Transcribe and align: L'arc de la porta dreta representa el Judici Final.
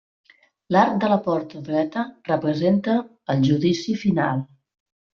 L'arc 0.75 0.95
de 1.03 1.09
la 1.11 1.17
porta 1.27 1.61
dreta 1.69 2.07
representa 2.31 2.99
el 3.37 3.49
Judici 3.49 3.99
Final. 4.07 4.47